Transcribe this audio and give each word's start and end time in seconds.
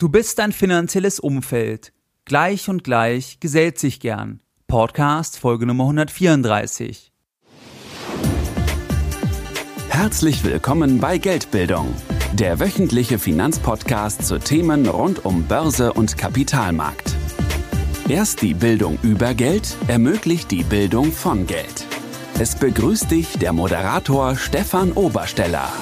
Du 0.00 0.08
bist 0.08 0.38
dein 0.38 0.52
finanzielles 0.52 1.18
Umfeld. 1.18 1.92
Gleich 2.24 2.68
und 2.68 2.84
gleich 2.84 3.40
gesellt 3.40 3.80
sich 3.80 3.98
gern. 3.98 4.38
Podcast 4.68 5.36
Folge 5.36 5.66
Nummer 5.66 5.82
134. 5.84 7.10
Herzlich 9.88 10.44
willkommen 10.44 11.00
bei 11.00 11.18
Geldbildung, 11.18 11.92
der 12.32 12.60
wöchentliche 12.60 13.18
Finanzpodcast 13.18 14.24
zu 14.24 14.38
Themen 14.38 14.86
rund 14.86 15.24
um 15.24 15.48
Börse 15.48 15.92
und 15.92 16.16
Kapitalmarkt. 16.16 17.16
Erst 18.08 18.42
die 18.42 18.54
Bildung 18.54 19.00
über 19.02 19.34
Geld 19.34 19.76
ermöglicht 19.88 20.52
die 20.52 20.62
Bildung 20.62 21.10
von 21.10 21.48
Geld. 21.48 21.86
Es 22.38 22.54
begrüßt 22.54 23.10
dich 23.10 23.36
der 23.38 23.52
Moderator 23.52 24.36
Stefan 24.36 24.92
Obersteller. 24.92 25.72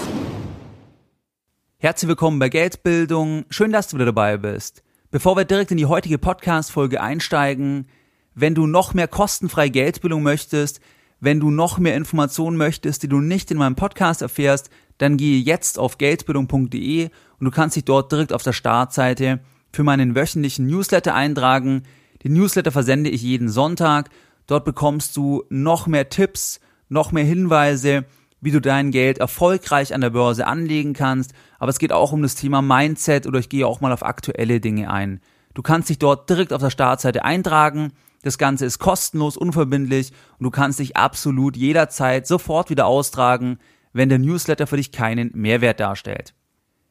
Herzlich 1.79 2.09
willkommen 2.09 2.39
bei 2.39 2.49
Geldbildung. 2.49 3.45
Schön, 3.51 3.71
dass 3.71 3.89
du 3.89 3.97
wieder 3.97 4.07
dabei 4.07 4.39
bist. 4.39 4.83
Bevor 5.11 5.37
wir 5.37 5.45
direkt 5.45 5.71
in 5.71 5.77
die 5.77 5.85
heutige 5.85 6.17
Podcast-Folge 6.17 7.03
einsteigen, 7.03 7.87
wenn 8.35 8.55
du 8.55 8.67
noch 8.67 8.95
mehr 8.95 9.09
kostenfreie 9.09 9.69
Geldbildung 9.69 10.23
möchtest, 10.23 10.81
wenn 11.21 11.39
du 11.39 11.51
noch 11.51 11.77
mehr 11.77 11.95
Informationen 11.95 12.57
möchtest, 12.57 13.03
die 13.03 13.09
du 13.09 13.21
nicht 13.21 13.51
in 13.51 13.59
meinem 13.59 13.77
Podcast 13.77 14.23
erfährst, 14.23 14.71
dann 14.97 15.19
gehe 15.19 15.39
jetzt 15.39 15.79
auf 15.79 15.99
geldbildung.de 15.99 17.11
und 17.39 17.45
du 17.45 17.51
kannst 17.51 17.77
dich 17.77 17.85
dort 17.85 18.11
direkt 18.11 18.33
auf 18.33 18.43
der 18.43 18.55
Startseite 18.55 19.41
für 19.71 19.83
meinen 19.83 20.17
wöchentlichen 20.17 20.67
Newsletter 20.67 21.15
eintragen. 21.15 21.83
Den 22.25 22.33
Newsletter 22.33 22.73
versende 22.73 23.11
ich 23.11 23.21
jeden 23.21 23.51
Sonntag. 23.51 24.09
Dort 24.47 24.65
bekommst 24.65 25.15
du 25.15 25.45
noch 25.51 25.87
mehr 25.87 26.09
Tipps, 26.09 26.59
noch 26.89 27.13
mehr 27.13 27.25
Hinweise 27.25 28.07
wie 28.41 28.51
du 28.51 28.61
dein 28.61 28.91
Geld 28.91 29.19
erfolgreich 29.19 29.95
an 29.95 30.01
der 30.01 30.11
Börse 30.11 30.47
anlegen 30.47 30.93
kannst, 30.93 31.33
aber 31.59 31.71
es 31.71 31.79
geht 31.79 31.93
auch 31.93 32.13
um 32.13 32.23
das 32.23 32.35
Thema 32.35 32.63
Mindset 32.63 33.27
oder 33.27 33.39
ich 33.39 33.49
gehe 33.49 33.67
auch 33.67 33.81
mal 33.81 33.93
auf 33.93 34.05
aktuelle 34.05 34.61
Dinge 34.61 34.91
ein. 34.91 35.21
Du 35.55 35.63
kannst 35.63 35.89
dich 35.89 35.99
dort 35.99 36.29
direkt 36.29 36.53
auf 36.53 36.61
der 36.61 36.71
Startseite 36.71 37.25
eintragen. 37.25 37.93
Das 38.23 38.39
Ganze 38.39 38.67
ist 38.67 38.79
kostenlos, 38.79 39.37
unverbindlich 39.37 40.13
und 40.39 40.45
du 40.45 40.51
kannst 40.51 40.81
dich 40.81 40.97
absolut 40.97 41.57
jederzeit 41.57 42.27
sofort 42.27 42.69
wieder 42.71 42.87
austragen, 42.87 43.59
wenn 43.93 44.11
der 44.11 44.19
Newsletter 44.19 44.67
für 44.67 44.77
dich 44.77 44.93
keinen 44.93 45.31
Mehrwert 45.35 45.81
darstellt. 45.81 46.35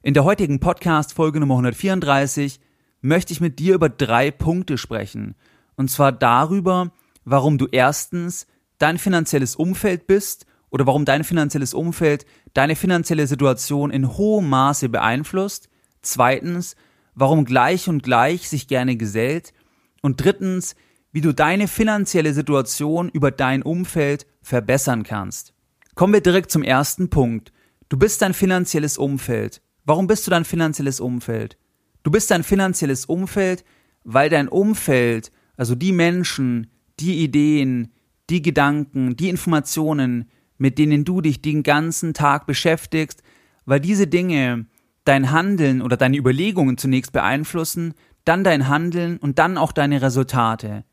In 0.02 0.14
der 0.14 0.24
heutigen 0.24 0.60
Podcast 0.60 1.14
Folge 1.14 1.40
Nummer 1.40 1.56
134 1.56 2.60
möchte 3.02 3.34
ich 3.34 3.42
mit 3.42 3.60
dir 3.60 3.76
über 3.76 3.90
drei 3.90 4.32
Punkte 4.32 4.78
sprechen. 4.78 5.36
Und 5.76 5.92
zwar 5.92 6.12
darüber, 6.12 6.92
warum 7.24 7.58
du 7.58 7.68
erstens 7.72 8.48
dein 8.80 8.98
finanzielles 8.98 9.56
Umfeld 9.56 10.08
bist 10.08 10.46
oder 10.76 10.88
warum 10.88 11.06
dein 11.06 11.24
finanzielles 11.24 11.74
Umfeld 11.74 12.26
deine 12.54 12.76
finanzielle 12.76 13.28
Situation 13.28 13.92
in 13.92 14.18
hohem 14.18 14.50
Maße 14.50 14.90
beeinflusst. 14.90 15.70
Zweitens, 16.02 16.76
warum 17.14 17.46
gleich 17.46 17.88
und 17.88 18.04
gleich 18.04 18.50
sich 18.50 18.68
gerne 18.68 18.98
gesellt. 18.98 19.54
Und 20.02 20.22
drittens, 20.22 20.76
wie 21.14 21.22
du 21.22 21.34
deine 21.34 21.70
finanzielle 21.70 22.34
Situation 22.34 23.08
über 23.08 23.32
dein 23.32 23.64
Umfeld 23.64 24.28
verbessern 24.42 25.04
kannst. 25.04 25.54
Kommen 25.96 26.12
wir 26.12 26.20
direkt 26.20 26.52
zum 26.52 26.62
ersten 26.62 27.10
Punkt. 27.10 27.54
Du 27.88 27.96
bist 27.96 28.22
dein 28.22 28.34
finanzielles 28.34 28.98
Umfeld. 28.98 29.62
Warum 29.86 30.08
bist 30.08 30.28
du 30.28 30.32
dein 30.32 30.44
finanzielles 30.44 31.00
Umfeld? 31.00 31.58
Du 32.04 32.12
bist 32.12 32.30
dein 32.32 32.44
finanzielles 32.44 33.06
Umfeld, 33.06 33.64
weil 34.04 34.30
dein 34.30 34.50
Umfeld, 34.50 35.32
also 35.56 35.74
die 35.74 35.94
Menschen, 35.94 36.70
die 37.00 37.24
Ideen, 37.24 37.94
die 38.30 38.42
Gedanken, 38.42 39.16
die 39.16 39.30
Informationen, 39.30 40.30
mit 40.58 40.78
denen 40.78 41.06
du 41.06 41.22
dich 41.22 41.42
den 41.42 41.64
ganzen 41.64 42.14
Tag 42.14 42.46
beschäftigst, 42.46 43.24
weil 43.66 43.80
diese 43.80 44.08
Dinge 44.08 44.68
dein 45.04 45.32
Handeln 45.32 45.82
oder 45.82 45.98
deine 45.98 46.18
Überlegungen 46.18 46.78
zunächst 46.78 47.14
beeinflussen, 47.14 47.94
dann 48.24 48.44
dein 48.44 48.68
Handeln 48.68 49.18
und 49.18 49.40
dann 49.40 49.58
auch 49.58 49.72
deine 49.72 50.02
Resultate. 50.02 50.84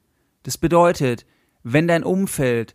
Das 0.43 0.59
bedeutet, 0.59 1.27
wenn 1.63 1.89
dein 1.89 2.05
Umfeld 2.05 2.75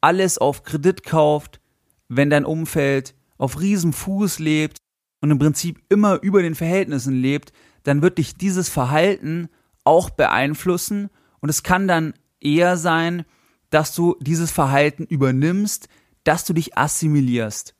alles 0.00 0.38
auf 0.38 0.62
Kredit 0.62 1.02
kauft, 1.02 1.60
wenn 2.08 2.30
dein 2.30 2.44
Umfeld 2.44 3.14
auf 3.38 3.60
Riesenfuß 3.60 4.38
lebt 4.38 4.78
und 5.20 5.30
im 5.30 5.38
Prinzip 5.38 5.80
immer 5.88 6.22
über 6.22 6.42
den 6.42 6.54
Verhältnissen 6.54 7.14
lebt, 7.14 7.52
dann 7.82 8.02
wird 8.02 8.18
dich 8.18 8.36
dieses 8.36 8.68
Verhalten 8.68 9.48
auch 9.84 10.10
beeinflussen 10.10 11.10
und 11.40 11.48
es 11.48 11.62
kann 11.62 11.88
dann 11.88 12.14
eher 12.40 12.76
sein, 12.76 13.24
dass 13.70 13.94
du 13.94 14.16
dieses 14.20 14.50
Verhalten 14.50 15.04
übernimmst, 15.04 15.88
dass 16.26 16.44
du 16.44 16.52
dich 16.52 16.76
assimilierst. 16.76 17.76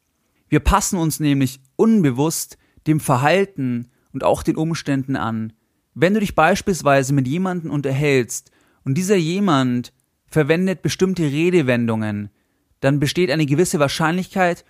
Wir 0.49 0.61
passen 0.61 0.99
uns 0.99 1.19
nämlich 1.19 1.61
unbewusst 1.75 2.59
dem 2.87 3.01
Verhalten 3.01 3.91
und 4.12 4.23
auch 4.23 4.45
den 4.45 4.57
Umständen 4.57 5.17
an. 5.17 5.53
Wenn 5.95 6.15
du 6.15 6.21
dich 6.21 6.37
beispielsweise 6.37 7.12
mit 7.12 7.27
jemandem 7.27 7.73
unterhältst 7.73 8.53
und 8.84 8.95
dieser 8.97 9.17
jemand 9.17 9.93
verwendet 10.29 10.83
bestimmte 10.83 11.25
Redewendungen, 11.25 12.31
dann 12.79 13.01
besteht 13.01 13.33
eine 13.33 13.47
gewisse 13.47 13.81
Wahrscheinlichkeit, 13.81 14.65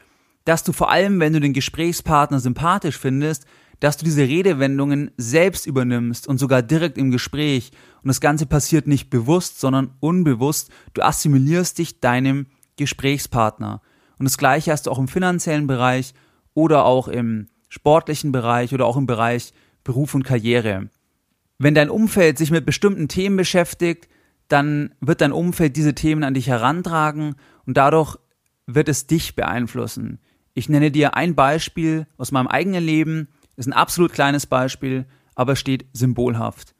dass 0.47 0.65
du 0.65 0.73
vor 0.73 0.91
allem, 0.91 1.21
wenn 1.21 1.35
du 1.35 1.41
den 1.41 1.53
Gesprächspartner 1.53 2.41
sympathisch 2.41 2.97
findest, 2.97 3.45
dass 3.81 3.99
du 3.99 4.07
diese 4.07 4.23
Redewendungen 4.23 5.11
selbst 5.19 5.67
übernimmst 5.67 6.27
und 6.27 6.39
sogar 6.39 6.63
direkt 6.63 6.97
im 6.97 7.11
Gespräch. 7.11 7.73
Und 8.03 8.09
das 8.09 8.23
Ganze 8.23 8.47
passiert 8.47 8.87
nicht 8.87 9.11
bewusst, 9.11 9.61
sondern 9.61 9.93
unbewusst. 10.01 10.71
Du 10.95 11.03
assimilierst 11.03 11.77
dich 11.77 12.01
deinem 12.01 12.47
Gesprächspartner. 12.77 13.81
Und 14.19 14.25
das 14.25 14.39
gleiche 14.39 14.73
hast 14.73 14.87
du 14.87 14.91
auch 14.91 14.99
im 14.99 15.09
finanziellen 15.09 15.67
Bereich 15.67 16.15
oder 16.55 16.85
auch 16.85 17.09
im 17.09 17.49
sportlichen 17.69 18.33
Bereich 18.33 18.73
oder 18.73 18.87
auch 18.87 18.97
im 18.97 19.07
Bereich 19.07 19.53
Beruf 19.85 20.15
und 20.15 20.25
Karriere. 20.25 20.89
Wenn 21.59 21.75
dein 21.75 21.91
Umfeld 21.91 22.39
sich 22.39 22.51
mit 22.51 22.67
bestimmten 22.67 23.09
Themen 23.09 23.37
beschäftigt, 23.37 24.09
dann 24.49 24.95
wird 25.01 25.21
dein 25.21 25.33
Umfeld 25.33 25.77
diese 25.77 25.95
Themen 25.95 26.23
an 26.23 26.35
dich 26.35 26.49
herantragen 26.49 27.37
und 27.67 27.77
dadurch 27.77 28.17
wird 28.67 28.89
es 28.89 29.07
dich 29.07 29.37
beeinflussen. 29.37 30.19
Ich 30.55 30.69
nenne 30.69 30.91
dir 30.91 31.15
ein 31.15 31.35
Beispiel 31.35 32.07
aus 32.17 32.33
meinem 32.33 32.47
eigenen 32.47 32.85
Leben, 32.85 33.29
ist 33.57 33.67
ein 33.67 33.73
absolut 33.73 34.13
kleines 34.13 34.47
Beispiel, 34.47 35.07
aber 35.35 35.57
steht 35.57 35.87
symbolhaft. 35.93 36.75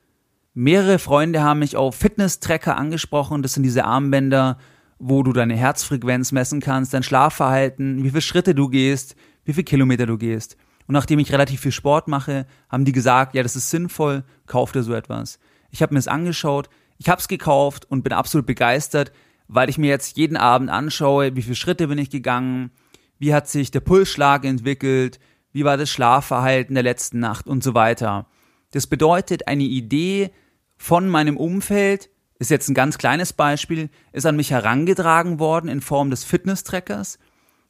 Mehrere 0.55 0.99
Freunde 0.99 1.43
haben 1.43 1.59
mich 1.59 1.77
auf 1.77 1.95
Fitness-Tracker 1.95 2.77
angesprochen, 2.77 3.43
das 3.43 3.55
sind 3.55 3.63
diese 3.63 3.85
Armbänder, 3.85 4.59
wo 4.99 5.23
du 5.23 5.33
deine 5.33 5.57
Herzfrequenz 5.57 6.33
messen 6.33 6.61
kannst, 6.61 6.95
dein 6.95 7.03
Schlafverhalten, 7.03 8.03
wie 8.03 8.11
viele 8.11 8.23
Schritte 8.23 8.55
du 8.55 8.69
gehst, 8.69 9.17
wie 9.45 9.53
viele 9.53 9.65
Kilometer 9.65 10.07
du 10.07 10.19
gehst. 10.19 10.57
Und 10.87 10.93
nachdem 10.93 11.19
ich 11.19 11.33
relativ 11.33 11.61
viel 11.61 11.73
Sport 11.73 12.09
mache, 12.09 12.47
haben 12.69 12.85
die 12.85 12.93
gesagt, 12.93 13.35
ja, 13.35 13.43
das 13.43 13.57
ist 13.57 13.71
sinnvoll, 13.71 14.25
kauf 14.47 14.73
dir 14.73 14.83
so 14.83 14.95
etwas. 14.95 15.39
Ich 15.71 15.83
habe 15.83 15.95
mir 15.95 15.99
es 15.99 16.09
angeschaut, 16.09 16.69
ich 16.99 17.09
habe 17.09 17.21
es 17.21 17.29
gekauft 17.29 17.85
und 17.91 18.03
bin 18.03 18.13
absolut 18.13 18.47
begeistert, 18.47 19.13
weil 19.49 19.69
ich 19.69 19.79
mir 19.79 19.89
jetzt 19.89 20.17
jeden 20.17 20.37
Abend 20.37 20.71
anschaue, 20.71 21.37
wie 21.37 21.43
viele 21.43 21.57
Schritte 21.57 21.89
bin 21.89 21.99
ich 21.99 22.11
gegangen, 22.11 22.71
wie 23.19 23.35
hat 23.35 23.49
sich 23.49 23.71
der 23.71 23.81
Pulsschlag 23.81 24.45
entwickelt, 24.45 25.19
wie 25.53 25.65
war 25.65 25.77
das 25.77 25.91
Schlafverhalten 25.91 26.75
der 26.75 26.83
letzten 26.83 27.19
Nacht 27.19 27.47
und 27.47 27.63
so 27.63 27.75
weiter. 27.75 28.27
Das 28.73 28.87
bedeutet, 28.87 29.49
eine 29.49 29.65
Idee 29.65 30.31
von 30.77 31.09
meinem 31.09 31.37
Umfeld 31.37 32.11
ist 32.39 32.51
jetzt 32.51 32.69
ein 32.69 32.75
ganz 32.75 32.99
kleines 32.99 33.33
Beispiel, 33.33 33.89
ist 34.13 34.27
an 34.27 34.37
mich 34.37 34.51
herangetragen 34.51 35.39
worden 35.39 35.69
in 35.69 35.81
Form 35.81 36.11
des 36.11 36.25
Fitness-Trackers. 36.25 37.19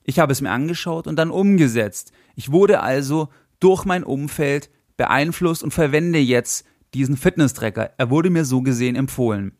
Ich 0.04 0.19
habe 0.19 0.32
es 0.32 0.41
mir 0.41 0.50
angeschaut 0.50 1.06
und 1.06 1.16
dann 1.16 1.31
umgesetzt. 1.31 2.12
Ich 2.34 2.53
wurde 2.53 2.81
also 2.81 3.28
durch 3.60 3.84
mein 3.84 4.04
Umfeld 4.04 4.71
beeinflusst 4.97 5.62
und 5.62 5.72
verwende 5.72 6.19
jetzt 6.19 6.65
diesen 6.94 7.16
Fitness-Tracker. 7.16 7.93
Er 7.97 8.10
wurde 8.10 8.31
mir 8.31 8.44
so 8.44 8.62
gesehen 8.62 8.97
empfohlen. 8.97 9.53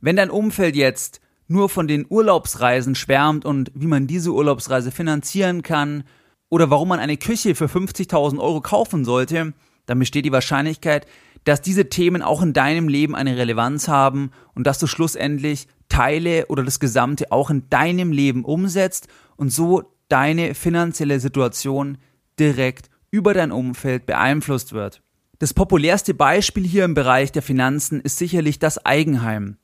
Wenn 0.00 0.16
dein 0.16 0.30
Umfeld 0.30 0.76
jetzt 0.76 1.20
nur 1.48 1.68
von 1.68 1.88
den 1.88 2.06
Urlaubsreisen 2.08 2.94
schwärmt 2.94 3.44
und 3.44 3.72
wie 3.74 3.86
man 3.86 4.06
diese 4.06 4.32
Urlaubsreise 4.32 4.90
finanzieren 4.90 5.62
kann 5.62 6.04
oder 6.48 6.70
warum 6.70 6.88
man 6.88 7.00
eine 7.00 7.16
Küche 7.16 7.54
für 7.54 7.66
50.000 7.66 8.38
Euro 8.38 8.60
kaufen 8.60 9.04
sollte, 9.04 9.54
dann 9.86 9.98
besteht 9.98 10.26
die 10.26 10.32
Wahrscheinlichkeit, 10.32 11.06
dass 11.48 11.62
diese 11.62 11.88
Themen 11.88 12.20
auch 12.20 12.42
in 12.42 12.52
deinem 12.52 12.88
Leben 12.88 13.14
eine 13.14 13.38
Relevanz 13.38 13.88
haben 13.88 14.32
und 14.54 14.66
dass 14.66 14.78
du 14.78 14.86
schlussendlich 14.86 15.66
Teile 15.88 16.46
oder 16.48 16.62
das 16.62 16.78
Gesamte 16.78 17.32
auch 17.32 17.48
in 17.48 17.70
deinem 17.70 18.12
Leben 18.12 18.44
umsetzt 18.44 19.08
und 19.36 19.50
so 19.50 19.94
deine 20.08 20.54
finanzielle 20.54 21.20
Situation 21.20 21.96
direkt 22.38 22.90
über 23.10 23.32
dein 23.32 23.50
Umfeld 23.50 24.04
beeinflusst 24.04 24.74
wird. 24.74 25.02
Das 25.38 25.54
populärste 25.54 26.12
Beispiel 26.12 26.66
hier 26.66 26.84
im 26.84 26.92
Bereich 26.92 27.32
der 27.32 27.42
Finanzen 27.42 28.00
ist 28.02 28.18
sicherlich 28.18 28.58
das 28.58 28.84
Eigenheim. 28.84 29.56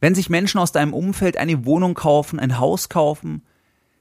Wenn 0.00 0.14
sich 0.14 0.30
Menschen 0.30 0.60
aus 0.60 0.70
deinem 0.70 0.94
Umfeld 0.94 1.36
eine 1.36 1.64
Wohnung 1.64 1.94
kaufen, 1.94 2.38
ein 2.38 2.60
Haus 2.60 2.88
kaufen, 2.88 3.42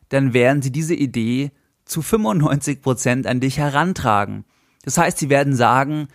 dann 0.09 0.33
werden 0.33 0.61
sie 0.61 0.71
diese 0.71 0.93
Idee 0.93 1.51
zu 1.85 2.03
95 2.03 2.83
Prozent 2.83 3.25
an 3.25 3.39
dich 3.39 3.57
herantragen. 3.57 4.45
Das 4.83 4.99
heißt, 4.99 5.17
sie 5.17 5.29
werden 5.29 5.55
sagen, 5.55 6.07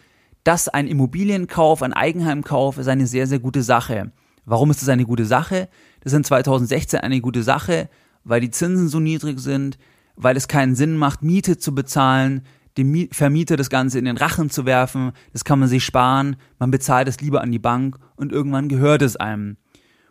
dass 0.46 0.68
ein 0.68 0.86
Immobilienkauf, 0.86 1.82
ein 1.82 1.92
Eigenheimkauf 1.92 2.78
ist 2.78 2.86
eine 2.86 3.08
sehr, 3.08 3.26
sehr 3.26 3.40
gute 3.40 3.64
Sache. 3.64 4.12
Warum 4.44 4.70
ist 4.70 4.80
das 4.80 4.88
eine 4.88 5.04
gute 5.04 5.24
Sache? 5.24 5.68
Das 6.00 6.12
ist 6.12 6.16
in 6.16 6.22
2016 6.22 7.00
eine 7.00 7.20
gute 7.20 7.42
Sache, 7.42 7.88
weil 8.22 8.40
die 8.40 8.52
Zinsen 8.52 8.86
so 8.86 9.00
niedrig 9.00 9.40
sind, 9.40 9.76
weil 10.14 10.36
es 10.36 10.46
keinen 10.46 10.76
Sinn 10.76 10.96
macht, 10.96 11.24
Miete 11.24 11.58
zu 11.58 11.74
bezahlen, 11.74 12.42
dem 12.78 13.08
Vermieter 13.10 13.56
das 13.56 13.70
Ganze 13.70 13.98
in 13.98 14.04
den 14.04 14.18
Rachen 14.18 14.48
zu 14.48 14.66
werfen, 14.66 15.10
das 15.32 15.42
kann 15.42 15.58
man 15.58 15.68
sich 15.68 15.84
sparen, 15.84 16.36
man 16.60 16.70
bezahlt 16.70 17.08
es 17.08 17.20
lieber 17.20 17.40
an 17.40 17.50
die 17.50 17.58
Bank 17.58 17.98
und 18.14 18.30
irgendwann 18.30 18.68
gehört 18.68 19.02
es 19.02 19.16
einem. 19.16 19.56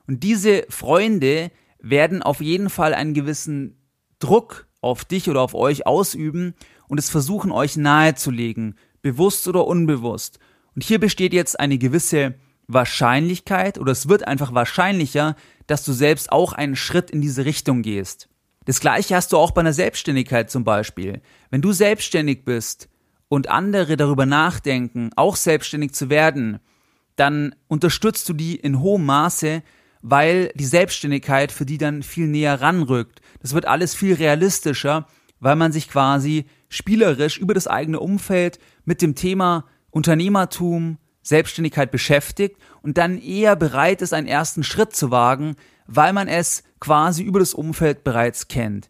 Und 0.05 0.23
diese 0.23 0.65
Freunde 0.67 1.49
werden 1.79 2.21
auf 2.21 2.41
jeden 2.41 2.69
Fall 2.69 2.93
einen 2.93 3.13
gewissen 3.13 3.77
Druck 4.19 4.67
auf 4.81 5.05
dich 5.05 5.29
oder 5.29 5.39
auf 5.39 5.55
euch 5.55 5.87
ausüben 5.87 6.55
und 6.89 6.97
es 6.97 7.09
versuchen 7.09 7.53
euch 7.53 7.77
nahezulegen, 7.77 8.75
bewusst 9.05 9.47
oder 9.47 9.67
unbewusst. 9.67 10.39
Und 10.73 10.83
hier 10.83 10.99
besteht 10.99 11.31
jetzt 11.31 11.59
eine 11.59 11.77
gewisse 11.77 12.33
Wahrscheinlichkeit 12.65 13.77
oder 13.77 13.91
es 13.91 14.09
wird 14.09 14.27
einfach 14.27 14.55
wahrscheinlicher, 14.55 15.35
dass 15.67 15.85
du 15.85 15.93
selbst 15.93 16.31
auch 16.31 16.53
einen 16.53 16.75
Schritt 16.75 17.11
in 17.11 17.21
diese 17.21 17.45
Richtung 17.45 17.83
gehst. 17.83 18.29
Das 18.65 18.79
gleiche 18.79 19.15
hast 19.15 19.31
du 19.31 19.37
auch 19.37 19.51
bei 19.51 19.61
einer 19.61 19.73
Selbstständigkeit 19.73 20.49
zum 20.49 20.63
Beispiel. 20.63 21.21
Wenn 21.51 21.61
du 21.61 21.71
selbstständig 21.71 22.45
bist 22.45 22.89
und 23.27 23.47
andere 23.47 23.95
darüber 23.95 24.25
nachdenken, 24.25 25.11
auch 25.15 25.35
selbstständig 25.35 25.93
zu 25.93 26.09
werden, 26.09 26.57
dann 27.15 27.53
unterstützt 27.67 28.27
du 28.27 28.33
die 28.33 28.55
in 28.55 28.79
hohem 28.79 29.05
Maße, 29.05 29.61
weil 30.01 30.51
die 30.55 30.65
Selbstständigkeit 30.65 31.51
für 31.51 31.67
die 31.67 31.77
dann 31.77 32.01
viel 32.01 32.25
näher 32.25 32.59
ranrückt. 32.59 33.21
Das 33.39 33.53
wird 33.53 33.67
alles 33.67 33.93
viel 33.93 34.15
realistischer, 34.15 35.05
weil 35.39 35.55
man 35.55 35.71
sich 35.71 35.89
quasi 35.89 36.45
spielerisch 36.69 37.37
über 37.37 37.53
das 37.53 37.67
eigene 37.67 37.99
Umfeld 37.99 38.59
mit 38.85 39.01
dem 39.01 39.15
Thema 39.15 39.65
Unternehmertum, 39.89 40.97
Selbstständigkeit 41.21 41.91
beschäftigt 41.91 42.57
und 42.81 42.97
dann 42.97 43.17
eher 43.17 43.55
bereit 43.55 44.01
ist, 44.01 44.13
einen 44.13 44.27
ersten 44.27 44.63
Schritt 44.63 44.95
zu 44.95 45.11
wagen, 45.11 45.55
weil 45.87 46.13
man 46.13 46.27
es 46.27 46.63
quasi 46.79 47.23
über 47.23 47.39
das 47.39 47.53
Umfeld 47.53 48.03
bereits 48.03 48.47
kennt. 48.47 48.89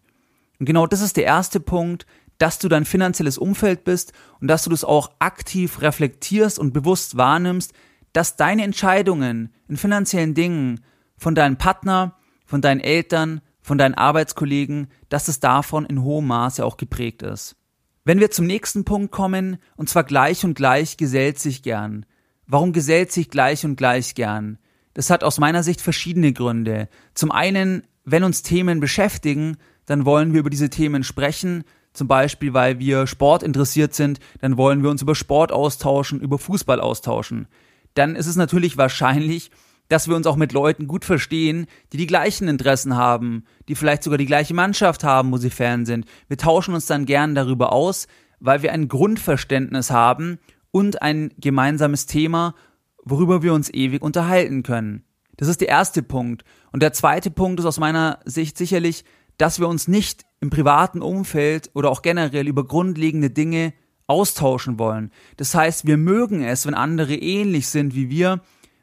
Und 0.58 0.66
genau 0.66 0.86
das 0.86 1.00
ist 1.00 1.16
der 1.16 1.24
erste 1.24 1.60
Punkt, 1.60 2.06
dass 2.38 2.58
du 2.58 2.68
dein 2.68 2.84
finanzielles 2.84 3.38
Umfeld 3.38 3.84
bist 3.84 4.12
und 4.40 4.48
dass 4.48 4.64
du 4.64 4.70
das 4.70 4.84
auch 4.84 5.10
aktiv 5.18 5.80
reflektierst 5.80 6.58
und 6.58 6.72
bewusst 6.72 7.16
wahrnimmst, 7.16 7.72
dass 8.12 8.36
deine 8.36 8.64
Entscheidungen 8.64 9.52
in 9.68 9.76
finanziellen 9.76 10.34
Dingen 10.34 10.80
von 11.16 11.34
deinem 11.34 11.56
Partner, 11.56 12.16
von 12.44 12.60
deinen 12.60 12.80
Eltern, 12.80 13.40
von 13.62 13.78
deinen 13.78 13.94
Arbeitskollegen, 13.94 14.88
dass 15.08 15.28
es 15.28 15.40
davon 15.40 15.86
in 15.86 16.02
hohem 16.02 16.26
Maße 16.26 16.64
auch 16.64 16.76
geprägt 16.76 17.22
ist. 17.22 17.56
Wenn 18.06 18.20
wir 18.20 18.30
zum 18.30 18.46
nächsten 18.46 18.84
Punkt 18.84 19.10
kommen, 19.10 19.56
und 19.74 19.88
zwar 19.88 20.04
gleich 20.04 20.44
und 20.44 20.54
gleich 20.54 20.96
gesellt 20.96 21.40
sich 21.40 21.64
gern. 21.64 22.06
Warum 22.46 22.72
gesellt 22.72 23.10
sich 23.10 23.30
gleich 23.30 23.64
und 23.64 23.74
gleich 23.74 24.14
gern? 24.14 24.58
Das 24.94 25.10
hat 25.10 25.24
aus 25.24 25.40
meiner 25.40 25.64
Sicht 25.64 25.80
verschiedene 25.80 26.32
Gründe. 26.32 26.88
Zum 27.14 27.32
einen, 27.32 27.82
wenn 28.04 28.22
uns 28.22 28.44
Themen 28.44 28.78
beschäftigen, 28.78 29.56
dann 29.86 30.04
wollen 30.04 30.32
wir 30.32 30.38
über 30.38 30.50
diese 30.50 30.70
Themen 30.70 31.02
sprechen. 31.02 31.64
Zum 31.94 32.06
Beispiel, 32.06 32.54
weil 32.54 32.78
wir 32.78 33.08
Sport 33.08 33.42
interessiert 33.42 33.92
sind, 33.92 34.20
dann 34.40 34.56
wollen 34.56 34.84
wir 34.84 34.90
uns 34.90 35.02
über 35.02 35.16
Sport 35.16 35.50
austauschen, 35.50 36.20
über 36.20 36.38
Fußball 36.38 36.78
austauschen. 36.78 37.48
Dann 37.94 38.14
ist 38.14 38.28
es 38.28 38.36
natürlich 38.36 38.76
wahrscheinlich, 38.76 39.50
dass 39.88 40.08
wir 40.08 40.16
uns 40.16 40.26
auch 40.26 40.36
mit 40.36 40.52
Leuten 40.52 40.86
gut 40.86 41.04
verstehen, 41.04 41.66
die 41.92 41.96
die 41.96 42.06
gleichen 42.06 42.48
Interessen 42.48 42.96
haben, 42.96 43.44
die 43.68 43.74
vielleicht 43.74 44.02
sogar 44.02 44.18
die 44.18 44.26
gleiche 44.26 44.54
Mannschaft 44.54 45.04
haben, 45.04 45.32
wo 45.32 45.36
sie 45.36 45.50
Fan 45.50 45.86
sind. 45.86 46.06
Wir 46.28 46.38
tauschen 46.38 46.74
uns 46.74 46.86
dann 46.86 47.06
gern 47.06 47.34
darüber 47.34 47.72
aus, 47.72 48.06
weil 48.40 48.62
wir 48.62 48.72
ein 48.72 48.88
Grundverständnis 48.88 49.90
haben 49.90 50.38
und 50.70 51.02
ein 51.02 51.32
gemeinsames 51.38 52.06
Thema, 52.06 52.54
worüber 53.04 53.42
wir 53.42 53.54
uns 53.54 53.72
ewig 53.72 54.02
unterhalten 54.02 54.62
können. 54.62 55.04
Das 55.36 55.48
ist 55.48 55.60
der 55.60 55.68
erste 55.68 56.02
Punkt. 56.02 56.44
Und 56.72 56.82
der 56.82 56.92
zweite 56.92 57.30
Punkt 57.30 57.60
ist 57.60 57.66
aus 57.66 57.78
meiner 57.78 58.20
Sicht 58.24 58.58
sicherlich, 58.58 59.04
dass 59.38 59.60
wir 59.60 59.68
uns 59.68 59.86
nicht 59.86 60.24
im 60.40 60.50
privaten 60.50 61.02
Umfeld 61.02 61.70
oder 61.74 61.90
auch 61.90 62.02
generell 62.02 62.48
über 62.48 62.66
grundlegende 62.66 63.30
Dinge 63.30 63.74
austauschen 64.06 64.78
wollen. 64.78 65.10
Das 65.36 65.54
heißt, 65.54 65.86
wir 65.86 65.96
mögen 65.96 66.42
es, 66.42 66.66
wenn 66.66 66.74
andere 66.74 67.14
ähnlich 67.14 67.68
sind 67.68 67.94
wie 67.94 68.08
wir, 68.08 68.40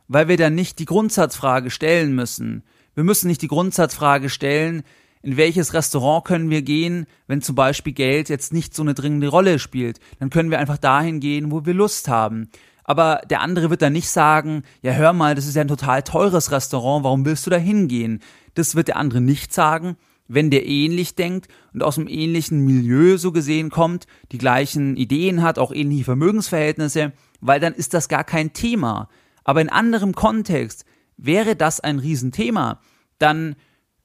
weil 0.08 0.28
wir 0.28 0.38
dann 0.38 0.56
nicht 0.56 0.80
die 0.80 0.86
Grundsatzfrage 0.86 1.70
stellen 1.70 2.14
müssen. 2.16 2.64
Wir 2.96 3.04
müssen 3.04 3.28
nicht 3.28 3.42
die 3.42 3.48
Grundsatzfrage 3.48 4.30
stellen, 4.30 4.84
in 5.24 5.38
welches 5.38 5.74
Restaurant 5.74 6.26
können 6.26 6.50
wir 6.50 6.62
gehen, 6.62 7.08
wenn 7.28 7.42
zum 7.42 7.56
Beispiel 7.56 7.94
Geld 7.94 8.30
jetzt 8.30 8.52
nicht 8.52 8.76
so 8.76 8.84
eine 8.84 8.94
dringende 8.94 9.30
Rolle 9.30 9.58
spielt. 9.58 10.00
Dann 10.20 10.30
können 10.30 10.52
wir 10.52 10.60
einfach 10.60 10.78
dahin 10.78 11.22
gehen, 11.22 11.52
wo 11.52 11.66
wir 11.66 11.74
Lust 11.74 12.10
haben. 12.10 12.50
Aber 12.84 13.22
der 13.30 13.40
andere 13.40 13.70
wird 13.70 13.82
dann 13.82 13.94
nicht 13.94 14.10
sagen, 14.10 14.64
ja 14.82 14.92
hör 14.92 15.14
mal, 15.14 15.36
das 15.36 15.48
ist 15.48 15.56
ja 15.56 15.62
ein 15.62 15.70
total 15.70 16.04
teures 16.04 16.52
Restaurant, 16.52 17.06
warum 17.06 17.26
willst 17.26 17.46
du 17.46 17.50
da 17.50 17.58
hingehen? 17.58 18.20
Das 18.56 18.76
wird 18.76 18.90
der 18.90 18.98
andere 18.98 19.22
nicht 19.22 19.54
sagen, 19.54 19.96
wenn 20.28 20.50
der 20.50 20.66
ähnlich 20.66 21.16
denkt 21.16 21.48
und 21.74 21.84
aus 21.84 21.98
einem 21.98 22.08
ähnlichen 22.08 22.60
Milieu 22.66 23.18
so 23.18 23.32
gesehen 23.32 23.70
kommt, 23.70 24.08
die 24.32 24.38
gleichen 24.38 24.98
Ideen 24.98 25.42
hat, 25.42 25.60
auch 25.60 25.72
ähnliche 25.72 26.04
Vermögensverhältnisse, 26.04 27.14
weil 27.40 27.60
dann 27.60 27.74
ist 27.74 27.94
das 27.94 28.10
gar 28.10 28.24
kein 28.24 28.52
Thema. 28.54 29.10
Aber 29.44 29.62
in 29.62 29.70
anderem 29.70 30.14
Kontext 30.14 30.86
wäre 31.18 31.56
das 31.56 31.80
ein 31.80 32.00
Riesenthema. 32.00 32.80
Dann 33.20 33.56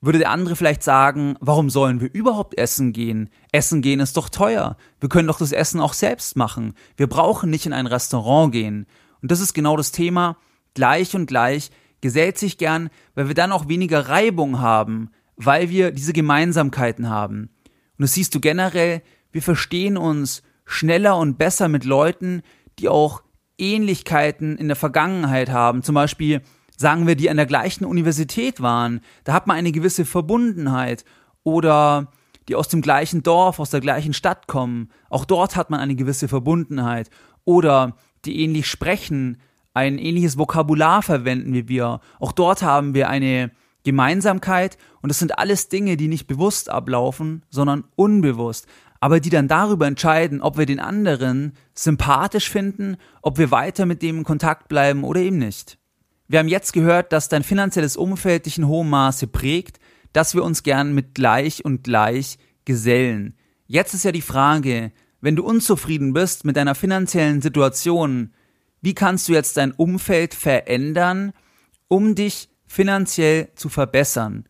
würde 0.00 0.19
der 0.19 0.31
andere 0.31 0.55
vielleicht 0.55 0.82
sagen, 0.82 1.37
warum 1.40 1.70
sollen 1.70 2.00
wir 2.00 2.12
überhaupt 2.12 2.56
essen 2.56 2.93
gehen? 2.93 3.31
Essen 3.50 3.82
gehen 3.82 4.00
ist 4.00 4.17
doch 4.17 4.29
teuer. 4.29 4.76
Wir 5.00 5.08
können 5.08 5.26
doch 5.29 5.38
das 5.38 5.52
Essen 5.52 5.81
auch 5.81 5.93
selbst 5.93 6.37
machen. 6.37 6.75
Wir 6.96 7.08
brauchen 7.08 7.50
nicht 7.50 7.67
in 7.67 7.73
ein 7.73 7.87
Restaurant 7.87 8.52
gehen. 8.52 8.87
Und 9.23 9.31
das 9.31 9.40
ist 9.40 9.55
genau 9.55 9.76
das 9.76 9.90
Thema. 9.90 10.37
Gleich 10.75 11.14
und 11.17 11.26
gleich 11.26 11.70
gesellt 12.00 12.38
sich 12.38 12.58
gern, 12.58 12.90
weil 13.17 13.26
wir 13.26 13.35
dann 13.35 13.50
auch 13.50 13.69
weniger 13.69 14.08
Reibung 14.08 14.61
haben, 14.61 15.11
weil 15.37 15.70
wir 15.70 15.90
diese 15.90 16.12
Gemeinsamkeiten 16.12 17.08
haben. 17.08 17.50
Und 17.99 18.02
das 18.02 18.14
siehst 18.14 18.35
du 18.37 18.40
generell, 18.40 19.02
wir 19.32 19.43
verstehen 19.43 19.96
uns 19.96 20.43
schneller 20.64 21.17
und 21.17 21.38
besser 21.38 21.69
mit 21.69 21.85
Leuten, 21.85 22.43
die 22.79 22.88
auch 22.88 23.23
Ähnlichkeiten 23.58 24.56
in 24.56 24.69
der 24.69 24.76
Vergangenheit 24.76 25.50
haben. 25.50 25.82
Zum 25.82 25.94
Beispiel 25.94 26.43
sagen 26.76 27.06
wir, 27.06 27.16
die 27.16 27.28
an 27.28 27.37
der 27.37 27.46
gleichen 27.46 27.84
Universität 27.84 28.62
waren, 28.62 29.00
da 29.25 29.32
hat 29.32 29.46
man 29.46 29.56
eine 29.56 29.72
gewisse 29.72 30.05
Verbundenheit. 30.05 31.05
Oder 31.43 32.12
die 32.49 32.55
aus 32.55 32.69
dem 32.69 32.81
gleichen 32.81 33.22
Dorf, 33.22 33.60
aus 33.60 33.70
der 33.70 33.81
gleichen 33.81 34.14
Stadt 34.14 34.46
kommen, 34.46 34.90
auch 35.10 35.25
dort 35.25 35.56
hat 35.56 35.70
man 35.70 35.81
eine 35.81 35.96
gewisse 35.96 36.28
Verbundenheit. 36.28 37.10
Oder 37.44 37.96
die 38.25 38.43
ähnlich 38.43 38.66
sprechen, 38.66 39.38
ein 39.75 39.99
ähnliches 39.99 40.38
Vokabular 40.38 41.02
verwenden 41.02 41.52
wie 41.52 41.69
wir, 41.69 42.00
auch 42.19 42.32
dort 42.32 42.62
haben 42.62 42.94
wir 42.94 43.08
eine 43.08 43.50
Gemeinsamkeit. 43.84 44.76
Und 45.02 45.08
das 45.08 45.19
sind 45.19 45.38
alles 45.38 45.69
Dinge, 45.69 45.96
die 45.96 46.08
nicht 46.08 46.26
bewusst 46.26 46.69
ablaufen, 46.69 47.44
sondern 47.49 47.84
unbewusst, 47.96 48.66
aber 49.00 49.20
die 49.20 49.30
dann 49.30 49.48
darüber 49.48 49.86
entscheiden, 49.86 50.40
ob 50.40 50.58
wir 50.58 50.66
den 50.66 50.80
anderen 50.80 51.52
sympathisch 51.74 52.50
finden, 52.50 52.96
ob 53.22 53.38
wir 53.38 53.50
weiter 53.50 53.86
mit 53.86 54.02
dem 54.02 54.18
in 54.18 54.24
Kontakt 54.24 54.68
bleiben 54.68 55.04
oder 55.04 55.20
eben 55.20 55.38
nicht. 55.38 55.78
Wir 56.26 56.40
haben 56.40 56.49
jetzt 56.49 56.73
gehört, 56.73 57.12
dass 57.12 57.28
dein 57.28 57.42
finanzielles 57.42 57.96
Umfeld 57.96 58.46
dich 58.46 58.58
in 58.58 58.66
hohem 58.66 58.90
Maße 58.90 59.28
prägt, 59.28 59.78
dass 60.12 60.34
wir 60.34 60.44
uns 60.44 60.62
gern 60.62 60.94
mit 60.94 61.14
gleich 61.14 61.64
und 61.64 61.84
gleich 61.84 62.38
gesellen. 62.64 63.34
Jetzt 63.66 63.94
ist 63.94 64.04
ja 64.04 64.12
die 64.12 64.20
Frage, 64.20 64.92
wenn 65.20 65.37
du 65.37 65.44
unzufrieden 65.44 66.12
bist 66.12 66.44
mit 66.44 66.56
deiner 66.56 66.75
finanziellen 66.75 67.40
Situation, 67.40 68.32
wie 68.80 68.94
kannst 68.94 69.28
du 69.28 69.32
jetzt 69.32 69.56
dein 69.56 69.73
Umfeld 69.73 70.34
verändern, 70.34 71.32
um 71.88 72.14
dich 72.14 72.49
finanziell 72.66 73.49
zu 73.54 73.68
verbessern? 73.68 74.49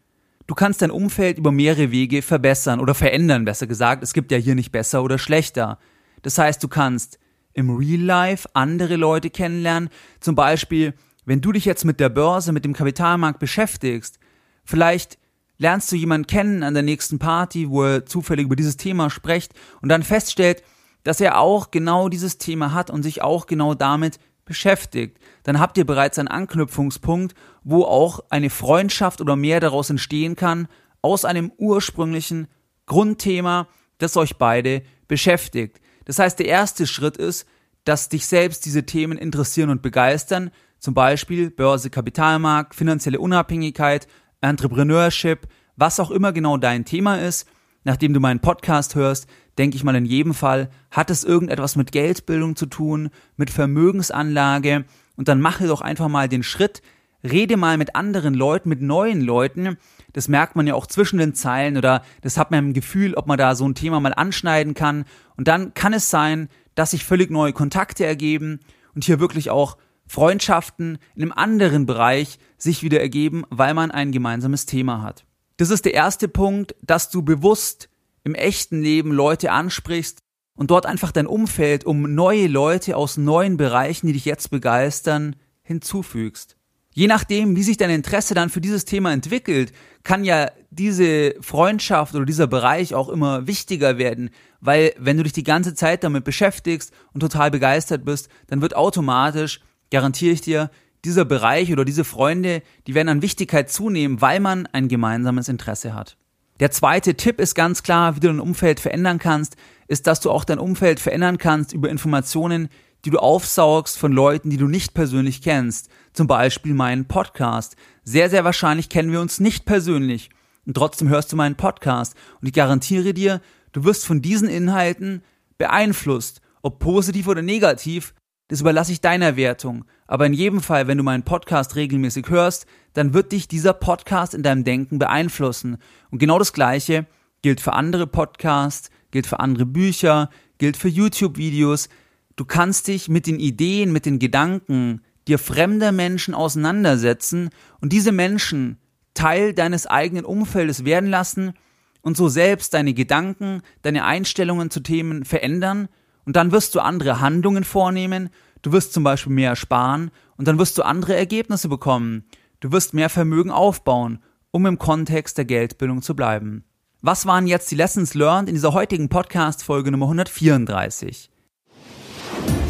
Du 0.49 0.55
kannst 0.55 0.81
dein 0.81 0.91
Umfeld 0.91 1.37
über 1.37 1.53
mehrere 1.53 1.91
Wege 1.91 2.23
verbessern 2.23 2.81
oder 2.81 2.95
verändern, 2.95 3.45
besser 3.45 3.67
gesagt. 3.67 4.03
Es 4.03 4.15
gibt 4.15 4.33
ja 4.33 4.39
hier 4.39 4.55
nicht 4.55 4.73
besser 4.73 5.03
oder 5.05 5.19
schlechter. 5.19 5.79
Das 6.23 6.39
heißt, 6.39 6.65
du 6.65 6.69
kannst 6.69 7.19
im 7.53 7.71
Real 7.71 8.01
Life 8.01 8.49
andere 8.55 8.97
Leute 8.97 9.29
kennenlernen, 9.29 9.91
zum 10.21 10.35
Beispiel 10.35 10.95
wenn 11.27 11.43
du 11.43 11.53
dich 11.53 11.67
jetzt 11.67 11.85
mit 11.85 12.01
der 12.01 12.09
Börse, 12.09 12.53
mit 12.53 12.65
dem 12.65 12.73
Kapitalmarkt 12.73 13.39
beschäftigst, 13.39 14.19
vielleicht 14.65 15.19
lernst 15.59 15.93
du 15.93 15.97
jemanden 15.97 16.27
kennen 16.27 16.63
an 16.63 16.73
der 16.73 16.83
nächsten 16.83 17.19
Party, 17.19 17.69
wo 17.69 17.85
er 17.85 18.07
zufällig 18.07 18.47
über 18.47 18.57
dieses 18.57 18.79
Thema 18.79 19.11
spricht 19.11 19.53
und 19.83 19.91
dann 19.91 20.03
feststellt, 20.03 20.63
dass 21.05 21.21
er 21.21 21.39
auch 21.39 21.71
genau 21.71 22.09
dieses 22.09 22.39
Thema 22.39 22.73
hat 22.73 22.89
und 22.89 23.03
sich 23.03 23.21
auch 23.21 23.45
genau 23.45 23.75
damit 23.75 24.19
beschäftigt. 24.49 25.19
Dann 25.45 25.61
habt 25.61 25.79
ihr 25.79 25.87
bereits 25.87 26.19
einen 26.19 26.29
Anknüpfungspunkt, 26.29 27.35
wo 27.63 27.85
auch 27.85 28.21
eine 28.31 28.51
Freundschaft 28.51 29.21
oder 29.21 29.37
mehr 29.37 29.61
daraus 29.61 29.91
entstehen 29.91 30.35
kann, 30.35 30.67
aus 31.03 31.25
einem 31.25 31.53
ursprünglichen 31.57 32.49
Grundthema, 32.87 33.69
das 33.99 34.17
euch 34.17 34.37
beide 34.37 34.83
beschäftigt. 35.07 35.81
Das 36.07 36.19
heißt, 36.19 36.39
der 36.39 36.47
erste 36.47 36.87
Schritt 36.87 37.17
ist, 37.17 37.47
dass 37.85 38.09
dich 38.09 38.27
selbst 38.27 38.65
diese 38.65 38.85
Themen 38.85 39.17
interessieren 39.17 39.71
und 39.71 39.83
begeistern, 39.83 40.51
zum 40.79 40.95
Beispiel 40.95 41.51
Börse, 41.51 41.91
Kapitalmarkt, 41.91 42.75
finanzielle 42.75 43.21
Unabhängigkeit, 43.21 44.09
Entrepreneurship, 44.41 45.47
was 45.77 46.01
auch 46.01 46.11
immer 46.11 46.33
genau 46.33 46.57
dein 46.57 46.85
Thema 46.85 47.17
ist. 47.17 47.49
Nachdem 47.89 48.13
du 48.13 48.21
meinen 48.21 48.41
Podcast 48.41 48.97
hörst, 48.97 49.27
denke 49.57 49.75
ich 49.75 49.83
mal 49.83 49.97
in 49.97 50.05
jedem 50.05 50.35
Fall, 50.35 50.69
hat 50.91 51.09
es 51.09 51.25
irgendetwas 51.25 51.75
mit 51.75 51.91
Geldbildung 51.91 52.55
zu 52.55 52.67
tun, 52.67 53.09
mit 53.39 53.49
Vermögensanlage 53.49 54.85
und 55.17 55.29
dann 55.29 55.41
mache 55.41 55.67
doch 55.67 55.81
einfach 55.81 56.09
mal 56.09 56.29
den 56.29 56.43
Schritt, 56.43 56.83
rede 57.25 57.57
mal 57.57 57.79
mit 57.79 57.97
anderen 57.97 58.35
Leuten, 58.35 58.69
mit 58.69 58.83
neuen 58.83 59.23
Leuten. 59.23 59.79
Das 60.13 60.29
merkt 60.29 60.55
man 60.55 60.67
ja 60.67 60.75
auch 60.75 60.87
zwischen 60.87 61.19
den 61.19 61.33
Zeilen 61.33 61.79
oder 61.79 62.03
das 62.21 62.37
hat 62.37 62.51
man 62.51 62.67
im 62.67 62.73
Gefühl, 62.75 63.15
ob 63.15 63.27
man 63.27 63.39
da 63.39 63.55
so 63.55 63.67
ein 63.67 63.75
Thema 63.75 64.01
mal 64.01 64.13
anschneiden 64.13 64.75
kann. 64.75 65.07
Und 65.39 65.49
dann 65.49 65.73
kann 65.73 65.95
es 65.95 66.11
sein, 66.11 66.51
dass 66.75 66.91
sich 66.91 67.07
völlig 67.07 67.31
neue 67.31 67.55
Kontakte 67.55 68.05
ergeben 68.05 68.61
und 68.95 69.05
hier 69.05 69.19
wirklich 69.19 69.49
auch 69.49 69.79
Freundschaften 70.07 70.99
in 71.15 71.23
einem 71.23 71.33
anderen 71.33 71.87
Bereich 71.87 72.39
sich 72.59 72.83
wieder 72.83 73.01
ergeben, 73.01 73.45
weil 73.49 73.73
man 73.73 73.91
ein 73.91 74.13
gemeinsames 74.13 74.67
Thema 74.67 75.01
hat. 75.01 75.25
Das 75.59 75.71
ist 75.71 75.85
der 75.85 75.95
erste 75.95 76.29
Punkt, 76.29 76.77
dass 76.83 77.11
du 77.11 77.23
bewusst 77.23 77.91
im 78.23 78.37
echten 78.37 78.81
Leben 78.81 79.13
Leute 79.13 79.51
ansprichst 79.51 80.21
und 80.55 80.71
dort 80.71 80.87
einfach 80.87 81.11
dein 81.11 81.27
Umfeld 81.27 81.85
um 81.85 82.15
neue 82.15 82.47
Leute 82.47 82.97
aus 82.97 83.17
neuen 83.17 83.57
Bereichen, 83.57 84.07
die 84.07 84.13
dich 84.13 84.25
jetzt 84.25 84.51
begeistern, 84.51 85.35
hinzufügst. 85.63 86.57
Je 86.95 87.09
nachdem, 87.09 87.57
wie 87.57 87.65
sich 87.65 87.77
dein 87.77 87.91
Interesse 87.91 88.35
dann 88.35 88.51
für 88.51 88.61
dieses 88.61 88.85
Thema 88.85 89.13
entwickelt, 89.13 89.73
kann 90.05 90.25
ja 90.25 90.49
diese 90.71 91.35
Freundschaft 91.41 92.15
oder 92.15 92.25
dieser 92.25 92.47
Bereich 92.47 92.95
auch 92.95 93.09
immer 93.09 93.49
wichtiger 93.49 93.99
werden, 93.99 94.31
weil 94.61 94.95
wenn 94.97 95.17
du 95.17 95.25
dich 95.25 95.33
die 95.33 95.45
ganze 95.45 95.75
Zeit 95.75 96.05
damit 96.05 96.23
beschäftigst 96.23 96.93
und 97.13 97.21
total 97.21 97.51
begeistert 97.51 98.05
bist, 98.05 98.29
dann 98.47 98.63
wird 98.63 98.77
automatisch, 98.77 99.61
garantiere 99.91 100.33
ich 100.33 100.41
dir, 100.41 100.71
dieser 101.05 101.25
Bereich 101.25 101.73
oder 101.73 101.85
diese 101.85 102.05
Freunde, 102.05 102.63
die 102.87 102.95
werden 102.95 103.09
an 103.09 103.23
Wichtigkeit 103.23 103.71
zunehmen, 103.71 104.21
weil 104.21 104.41
man 104.41 104.67
ein 104.67 104.89
gemeinsames 104.89 105.49
Interesse 105.49 105.95
hat. 105.95 106.17
Der 106.61 106.73
zweite 106.73 107.15
Tipp 107.15 107.41
ist 107.41 107.55
ganz 107.55 107.85
klar, 107.85 108.17
wie 108.17 108.21
du 108.21 108.27
dein 108.27 108.41
Umfeld 108.41 108.81
verändern 108.81 109.19
kannst, 109.19 109.57
ist, 109.87 110.09
dass 110.09 110.21
du 110.21 110.31
auch 110.31 110.45
dein 110.45 110.59
Umfeld 110.59 110.99
verändern 110.99 111.39
kannst 111.39 111.73
über 111.73 111.89
Informationen, 111.89 112.69
die 113.05 113.11
du 113.11 113.19
aufsaugst 113.19 113.97
von 113.97 114.13
Leuten, 114.13 114.51
die 114.51 114.57
du 114.57 114.67
nicht 114.67 114.93
persönlich 114.93 115.41
kennst. 115.41 115.89
Zum 116.13 116.27
Beispiel 116.27 116.75
meinen 116.75 117.07
Podcast. 117.07 117.77
Sehr, 118.03 118.29
sehr 118.29 118.45
wahrscheinlich 118.45 118.89
kennen 118.89 119.13
wir 119.13 119.21
uns 119.21 119.39
nicht 119.39 119.67
persönlich. 119.67 120.31
Und 120.67 120.75
trotzdem 120.75 121.09
hörst 121.09 121.33
du 121.33 121.37
meinen 121.37 121.55
Podcast. 121.55 122.17
Und 122.41 122.49
ich 122.49 122.53
garantiere 122.53 123.15
dir, 123.15 123.41
du 123.73 123.85
wirst 123.85 124.05
von 124.05 124.21
diesen 124.21 124.49
Inhalten 124.49 125.23
beeinflusst. 125.59 126.41
Ob 126.61 126.81
positiv 126.81 127.29
oder 127.29 127.43
negativ, 127.43 128.15
das 128.49 128.63
überlasse 128.63 128.93
ich 128.93 129.01
deiner 129.01 129.37
Wertung. 129.37 129.85
Aber 130.09 130.27
in 130.27 130.33
jedem 130.33 130.61
Fall, 130.61 130.89
wenn 130.89 130.99
du 130.99 131.05
meinen 131.05 131.23
Podcast 131.23 131.77
regelmäßig 131.77 132.31
hörst, 132.31 132.67
dann 132.95 133.15
wird 133.15 133.31
dich 133.31 133.47
dieser 133.47 133.75
Podcast 133.75 134.35
in 134.35 134.43
deinem 134.43 134.65
Denken 134.65 134.99
beeinflussen. 134.99 135.77
Und 136.11 136.19
genau 136.19 136.39
das 136.39 136.53
Gleiche 136.53 137.07
gilt 137.43 137.61
für 137.61 137.75
andere 137.75 138.07
Podcasts, 138.07 138.91
gilt 139.11 139.27
für 139.27 139.39
andere 139.39 139.67
Bücher, 139.67 140.31
gilt 140.57 140.79
für 140.79 140.89
YouTube-Videos. 140.89 141.91
Du 142.37 142.47
kannst 142.47 142.89
dich 142.89 143.09
mit 143.09 143.27
den 143.27 143.39
Ideen, 143.39 143.93
mit 143.93 144.07
den 144.07 144.19
Gedanken 144.19 145.03
dir 145.29 145.39
fremder 145.39 145.93
Menschen 145.93 146.35
auseinandersetzen 146.35 147.51
und 147.81 147.93
diese 147.93 148.13
Menschen 148.13 148.79
Teil 149.13 149.53
deines 149.53 149.87
eigenen 149.87 150.25
Umfeldes 150.25 150.87
werden 150.87 151.11
lassen 151.11 151.53
und 152.01 152.17
so 152.17 152.29
selbst 152.29 152.73
deine 152.73 152.95
Gedanken, 152.95 153.61
deine 153.83 154.05
Einstellungen 154.05 154.71
zu 154.71 154.81
Themen 154.81 155.27
verändern 155.27 155.89
und 156.25 156.37
dann 156.37 156.53
wirst 156.53 156.75
du 156.75 156.81
andere 156.81 157.21
Handlungen 157.21 157.65
vornehmen, 157.65 158.31
du 158.63 158.73
wirst 158.73 158.93
zum 158.93 159.05
Beispiel 159.05 159.33
mehr 159.33 159.57
sparen 159.57 160.11
und 160.37 160.49
dann 160.49 160.59
wirst 160.59 160.79
du 160.79 160.83
andere 160.83 161.17
Ergebnisse 161.17 161.69
bekommen. 161.69 162.25
Du 162.61 162.73
wirst 162.73 162.95
mehr 162.95 163.09
Vermögen 163.09 163.51
aufbauen, 163.51 164.23
um 164.51 164.67
im 164.67 164.79
Kontext 164.79 165.39
der 165.39 165.45
Geldbildung 165.45 166.03
zu 166.03 166.17
bleiben. 166.17 166.65
Was 167.01 167.27
waren 167.27 167.47
jetzt 167.47 167.71
die 167.71 167.77
Lessons 167.77 168.15
learned 168.15 168.49
in 168.49 168.55
dieser 168.57 168.73
heutigen 168.73 169.09
Podcast-Folge 169.09 169.93
Nummer 169.93 170.07
134? 170.07 171.31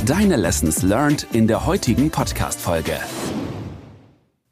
Deine 0.05 0.37
Lessons 0.37 0.83
learned 0.83 1.27
in 1.33 1.47
der 1.47 1.65
heutigen 1.65 2.11
Podcast-Folge. 2.11 2.99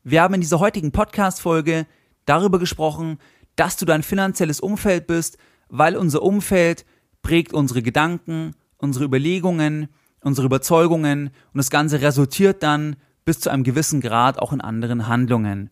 Wir 0.03 0.23
haben 0.23 0.35
in 0.35 0.41
dieser 0.41 0.61
heutigen 0.61 0.93
Podcast-Folge 0.93 1.87
darüber 2.25 2.59
gesprochen, 2.59 3.19
dass 3.57 3.77
du 3.77 3.85
dein 3.85 4.03
finanzielles 4.03 4.61
Umfeld 4.61 5.07
bist, 5.07 5.37
weil 5.69 5.97
unser 5.97 6.23
Umfeld 6.23 6.87
prägt 7.23 7.53
unsere 7.53 7.83
Gedanken, 7.83 8.55
unsere 8.79 9.05
Überlegungen, 9.05 9.89
unsere 10.21 10.47
Überzeugungen 10.47 11.31
und 11.53 11.59
das 11.59 11.71
Ganze 11.71 12.01
resultiert 12.01 12.63
dann 12.63 12.97
bis 13.25 13.41
zu 13.41 13.51
einem 13.51 13.65
gewissen 13.65 14.01
Grad 14.01 14.39
auch 14.39 14.53
in 14.53 14.61
anderen 14.61 15.09
Handlungen. 15.09 15.71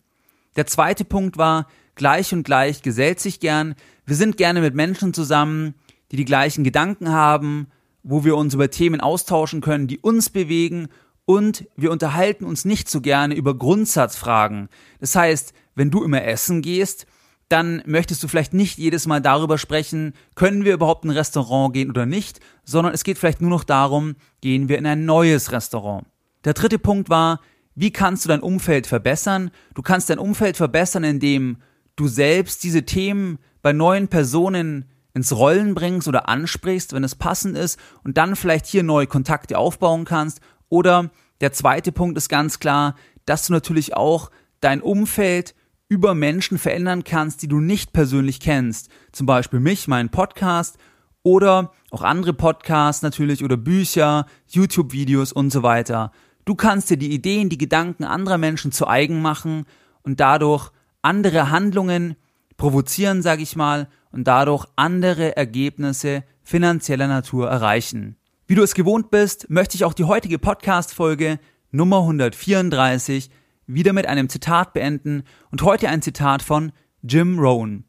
Der 0.55 0.67
zweite 0.67 1.05
Punkt 1.05 1.37
war, 1.37 1.67
gleich 1.95 2.33
und 2.33 2.43
gleich 2.43 2.81
gesellt 2.81 3.19
sich 3.19 3.39
gern. 3.39 3.75
Wir 4.05 4.15
sind 4.15 4.37
gerne 4.37 4.61
mit 4.61 4.75
Menschen 4.75 5.13
zusammen, 5.13 5.73
die 6.11 6.17
die 6.17 6.25
gleichen 6.25 6.63
Gedanken 6.63 7.09
haben, 7.09 7.67
wo 8.03 8.23
wir 8.23 8.37
uns 8.37 8.53
über 8.53 8.69
Themen 8.69 9.01
austauschen 9.01 9.61
können, 9.61 9.87
die 9.87 9.99
uns 9.99 10.29
bewegen 10.29 10.89
und 11.25 11.65
wir 11.75 11.91
unterhalten 11.91 12.45
uns 12.45 12.65
nicht 12.65 12.89
so 12.89 13.01
gerne 13.01 13.35
über 13.35 13.57
Grundsatzfragen. 13.57 14.69
Das 14.99 15.15
heißt, 15.15 15.53
wenn 15.73 15.89
du 15.89 16.03
immer 16.03 16.23
essen 16.23 16.61
gehst, 16.61 17.07
dann 17.49 17.83
möchtest 17.85 18.23
du 18.23 18.27
vielleicht 18.27 18.53
nicht 18.53 18.77
jedes 18.77 19.05
Mal 19.05 19.21
darüber 19.21 19.57
sprechen, 19.57 20.13
können 20.33 20.65
wir 20.65 20.73
überhaupt 20.73 21.05
in 21.05 21.11
ein 21.11 21.17
Restaurant 21.17 21.73
gehen 21.73 21.89
oder 21.89 22.05
nicht, 22.05 22.39
sondern 22.63 22.93
es 22.93 23.03
geht 23.03 23.17
vielleicht 23.17 23.41
nur 23.41 23.51
noch 23.51 23.63
darum, 23.63 24.15
gehen 24.41 24.67
wir 24.67 24.77
in 24.77 24.87
ein 24.87 25.05
neues 25.05 25.51
Restaurant. 25.51 26.07
Der 26.43 26.53
dritte 26.53 26.79
Punkt 26.79 27.09
war, 27.09 27.39
wie 27.75 27.91
kannst 27.91 28.25
du 28.25 28.29
dein 28.29 28.39
Umfeld 28.39 28.87
verbessern? 28.87 29.51
Du 29.73 29.81
kannst 29.81 30.09
dein 30.09 30.19
Umfeld 30.19 30.57
verbessern, 30.57 31.03
indem 31.03 31.57
du 31.95 32.07
selbst 32.07 32.63
diese 32.63 32.83
Themen 32.83 33.37
bei 33.61 33.73
neuen 33.73 34.07
Personen 34.07 34.85
ins 35.13 35.31
Rollen 35.31 35.75
bringst 35.75 36.07
oder 36.07 36.27
ansprichst, 36.27 36.93
wenn 36.93 37.03
es 37.03 37.15
passend 37.15 37.57
ist 37.57 37.79
und 38.03 38.17
dann 38.17 38.35
vielleicht 38.35 38.65
hier 38.65 38.83
neue 38.83 39.07
Kontakte 39.07 39.57
aufbauen 39.57 40.05
kannst. 40.05 40.39
Oder 40.69 41.09
der 41.41 41.53
zweite 41.53 41.91
Punkt 41.91 42.17
ist 42.17 42.29
ganz 42.29 42.59
klar, 42.59 42.95
dass 43.25 43.47
du 43.47 43.53
natürlich 43.53 43.95
auch 43.95 44.29
dein 44.59 44.81
Umfeld 44.81 45.55
über 45.87 46.15
Menschen 46.15 46.57
verändern 46.57 47.03
kannst, 47.03 47.41
die 47.41 47.47
du 47.47 47.59
nicht 47.59 47.93
persönlich 47.93 48.39
kennst. 48.39 48.89
Zum 49.11 49.27
Beispiel 49.27 49.59
mich, 49.59 49.87
meinen 49.87 50.09
Podcast 50.09 50.77
oder 51.23 51.71
auch 51.91 52.01
andere 52.01 52.33
Podcasts 52.33 53.01
natürlich 53.01 53.43
oder 53.43 53.57
Bücher, 53.57 54.25
YouTube-Videos 54.47 55.31
und 55.31 55.51
so 55.51 55.63
weiter. 55.63 56.11
Du 56.45 56.55
kannst 56.55 56.89
dir 56.89 56.97
die 56.97 57.11
Ideen, 57.11 57.49
die 57.49 57.57
Gedanken 57.57 58.03
anderer 58.03 58.37
Menschen 58.37 58.71
zu 58.71 58.87
eigen 58.87 59.21
machen 59.21 59.65
und 60.03 60.19
dadurch 60.19 60.71
andere 61.01 61.49
Handlungen 61.49 62.15
provozieren, 62.57 63.21
sage 63.21 63.43
ich 63.43 63.55
mal, 63.55 63.87
und 64.11 64.27
dadurch 64.27 64.65
andere 64.75 65.35
Ergebnisse 65.35 66.23
finanzieller 66.43 67.07
Natur 67.07 67.49
erreichen. 67.49 68.15
Wie 68.47 68.55
du 68.55 68.61
es 68.61 68.75
gewohnt 68.75 69.09
bist, 69.09 69.49
möchte 69.49 69.75
ich 69.75 69.83
auch 69.83 69.93
die 69.93 70.03
heutige 70.03 70.37
Podcast-Folge 70.37 71.39
Nummer 71.71 72.01
134 72.01 73.29
wieder 73.67 73.93
mit 73.93 74.07
einem 74.07 74.27
Zitat 74.29 74.73
beenden 74.73 75.23
und 75.51 75.61
heute 75.61 75.89
ein 75.89 76.01
Zitat 76.01 76.41
von 76.41 76.71
Jim 77.01 77.37
Rohn. 77.39 77.85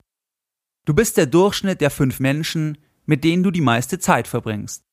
Du 0.85 0.95
bist 0.95 1.17
der 1.17 1.27
Durchschnitt 1.27 1.81
der 1.81 1.91
fünf 1.91 2.21
Menschen, 2.21 2.79
mit 3.05 3.25
denen 3.25 3.43
du 3.43 3.51
die 3.51 3.61
meiste 3.61 3.99
Zeit 3.99 4.29
verbringst. 4.29 4.85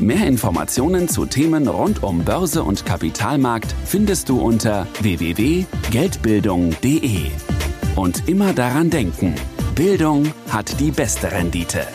Mehr 0.00 0.26
Informationen 0.26 1.08
zu 1.08 1.26
Themen 1.26 1.68
rund 1.68 2.02
um 2.02 2.24
Börse 2.24 2.64
und 2.64 2.84
Kapitalmarkt 2.84 3.72
findest 3.84 4.28
du 4.28 4.40
unter 4.40 4.88
www.geldbildung.de. 5.00 7.30
Und 7.94 8.28
immer 8.28 8.52
daran 8.52 8.90
denken, 8.90 9.36
Bildung 9.76 10.34
hat 10.48 10.80
die 10.80 10.90
beste 10.90 11.30
Rendite. 11.30 11.86